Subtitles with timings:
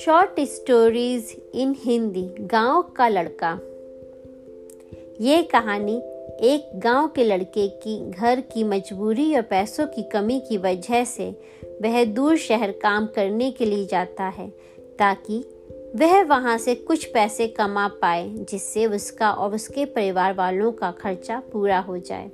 [0.00, 3.60] Short stories in Hindi गाँव का लड़का।
[5.20, 5.96] ये कहानी
[6.40, 11.30] एक गाँव के लड़के की घर की मजबूरी और पैसों की कमी की वजह से
[11.82, 14.48] वह दूर शहर काम करने के लिए जाता है,
[14.98, 15.44] ताकि
[15.96, 21.42] वह वहाँ से कुछ पैसे कमा पाए, जिससे उसका और उसके परिवार वालों का खर्चा
[21.52, 22.30] पूरा हो जाए।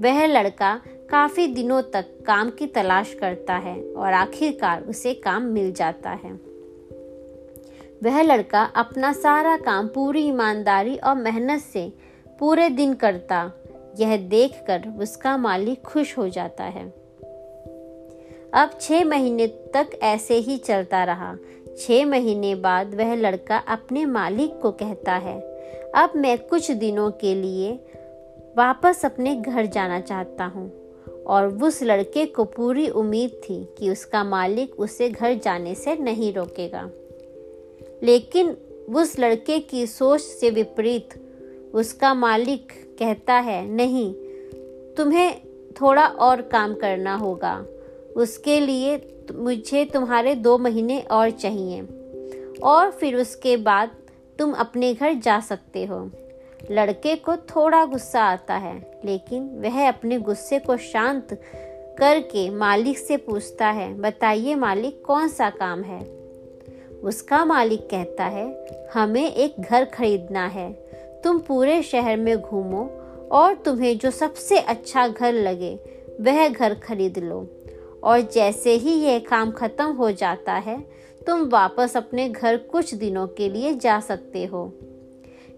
[0.00, 5.72] वह लड़का काफ़ी दिनों तक काम की तलाश करता है और आखिरकार उसे काम मिल
[5.72, 6.32] जाता है।
[8.02, 11.92] वह लड़का अपना सारा काम पूरी ईमानदारी और मेहनत से
[12.40, 13.50] पूरे दिन करता।
[13.98, 16.86] यह देखकर उसका मालिक खुश हो जाता है।
[18.54, 21.34] अब छह महीने तक ऐसे ही चलता रहा।
[21.78, 25.40] छह महीने बाद वह लड़का अपने मालिक को कहता है,
[25.94, 27.72] अब मैं कुछ दिनों के लिए
[28.56, 30.83] वापस अपने घर जाना चाहता हूँ।
[31.26, 36.32] और उस लड़के को पूरी उम्मीद थी कि उसका मालिक उसे घर जाने से नहीं
[36.32, 36.90] रोकेगा।
[38.02, 38.56] लेकिन
[38.94, 41.08] उस लड़के की सोच से विपरीत
[41.74, 44.14] उसका मालिक कहता है, नहीं,
[44.94, 45.40] तुम्हें
[45.80, 47.66] थोड़ा और काम करना होगा।
[48.16, 51.82] उसके लिए मुझे तुम्हारे दो महीने और चाहिए।
[52.62, 53.90] और फिर उसके बाद
[54.38, 56.10] तुम अपने घर जा सकते हो
[56.70, 61.40] लड़के को थोड़ा गुस्सा आता है। लेकिन वह अपने गुस्से को शांत
[61.98, 66.24] करके मालिक से पूछता है, बताइए मालिक, कौन सा काम है?
[67.02, 70.72] उसका मालिक कहता है, हमें एक घर खरीदना है।
[71.24, 72.90] तुम पूरे शहर में घूमो
[73.32, 75.78] और तुम्हें जो सबसे अच्छा घर लगे,
[76.20, 77.46] वह घर खरीद लो।
[78.04, 80.80] और जैसे ही यह काम खत्म हो जाता है,
[81.26, 84.72] तुम वापस अपने घर कुछ दिनों के लिए जा सकते हो।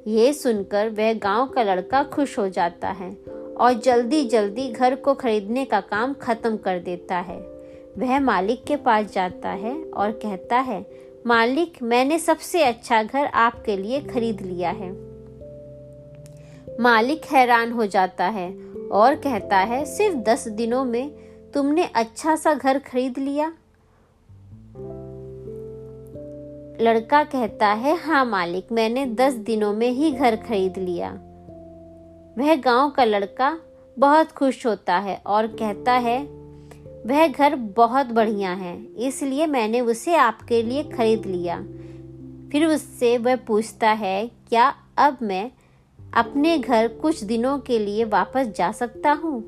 [0.06, 5.14] ये सुनकर वह गाँव का लड़का खुश हो जाता है और जल्दी जल्दी घर को
[5.14, 7.38] खरीदने का काम खत्म कर देता है।
[7.98, 10.86] वह मालिक के पास जाता है और कहता है,
[11.26, 14.90] मालिक, मैंने सबसे अच्छा घर आपके लिए खरीद लिया है।
[16.80, 18.56] मालिक हैरान हो जाता है
[18.92, 21.10] और कहता है, सिर्फ़ दस दिनों में
[21.54, 23.52] तुमने अच्छा सा घर खरीद लिया?
[26.80, 31.18] लड़का कहता है हाँ मालिक, मैंने दस दिनों में ही घर खरीद लिया।
[32.38, 33.58] वह गाँव का लड़का
[33.98, 36.18] बहुत खुश होता है और कहता है,
[37.06, 41.56] वह घर बहुत बढ़िया है, इसलिए मैंने उसे आपके लिए खरीद लिया।
[42.52, 45.50] फिर उससे वह पूछता है, क्या अब मैं
[46.14, 49.38] अपने घर कुछ दिनों के लिए वापस जा सकता हूँ?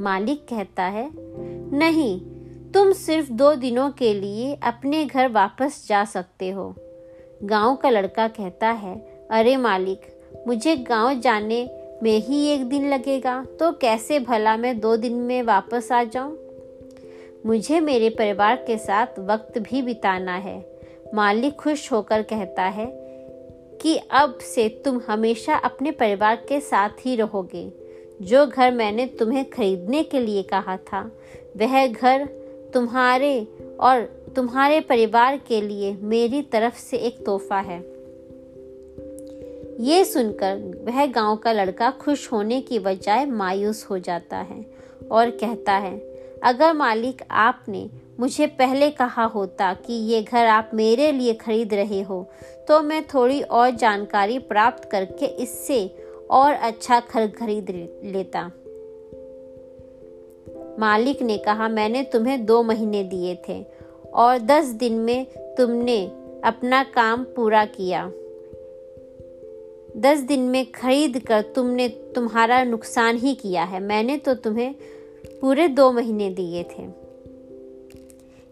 [0.00, 1.10] मालिक कहता है,
[1.78, 2.20] नहीं,
[2.72, 6.74] तुम सिर्फ़ दो दिनों के लिए अपने घर वापस जा सकते हो।
[7.42, 8.96] गाँव का लड़का कहता है,
[9.30, 10.00] अरे मालिक,
[10.46, 15.42] मुझे गाँव जाने में ही एक दिन लगेगा तो कैसे भला मैं दो दिन में
[15.42, 16.38] वापस आ जाऊँ?
[17.46, 20.80] मुझे मेरे परिवार के साथ वक्त भी बिताना है।
[21.14, 22.86] मालिक खुश होकर कहता है
[23.82, 27.72] कि अब से तुम हमेशा अपने परिवार के साथ ही रहोगे।
[28.22, 31.10] जो घर मैंने तुम्हें खरीदने के लिए कहा था,
[31.56, 32.26] वह घर
[32.74, 33.46] तुम्हारे
[33.80, 34.02] और
[34.36, 37.89] तुम्हारे परिवार के लिए मेरी तरफ़ से एक तोहफा है।
[39.80, 44.64] ये सुनकर वह गाँव का लड़का खुश होने की बजाय मायूस हो जाता है
[45.10, 45.98] और कहता है,
[46.42, 47.88] अगर मालिक आपने
[48.20, 52.22] मुझे पहले कहा होता कि ये घर आप मेरे लिए खरीद रहे हो
[52.68, 55.86] तो मैं थोड़ी और जानकारी प्राप्त करके इससे
[56.30, 57.70] और अच्छा घर खरीद
[58.04, 58.46] लेता।
[60.78, 63.64] मालिक ने कहा, मैंने तुम्हें दो महीने दिए थे
[64.14, 65.26] और दस दिन में
[65.56, 66.04] तुमने
[66.44, 68.10] अपना काम पूरा किया।
[69.96, 74.74] दस दिन में खरीद कर तुमने तुम्हारा नुकसान ही किया है। मैंने तो तुम्हें
[75.40, 76.86] पूरे दो महीने दिए थे।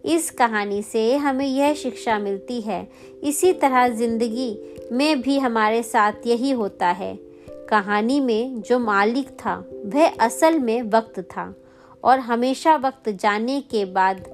[0.04, 2.88] इस कहानी से हमें यह शिक्षा मिलती है।
[3.22, 4.58] इसी तरह ज़िंदगी
[4.92, 7.18] में भी हमारे साथ यही होता है।
[7.68, 11.54] कहानी में जो मालिक था, वह असल में वक्त था
[12.04, 14.24] और हमेशा वक्त जाने के बाद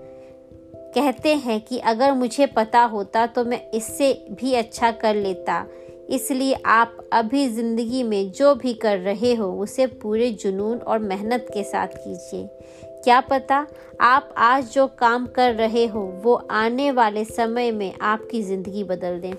[0.95, 5.67] कहते हैं कि अगर मुझे पता होता तो मैं इससे भी अच्छा कर लेता।
[6.09, 11.47] इसलिए आप अभी ज़िंदगी में जो भी कर रहे हो, उसे पूरे जुनून और मेहनत
[11.55, 12.49] के साथ कीजिए।
[13.05, 13.67] क्या पता
[14.01, 19.21] आप आज जो काम कर रहे हो, वो आने वाले समय में आपकी ज़िंदगी बदल
[19.21, 19.35] दें।